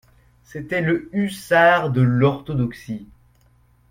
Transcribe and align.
C'était 0.45 0.81
le 0.81 1.11
hussard 1.15 1.91
de 1.91 2.01
l'orthodoxie… 2.01 3.07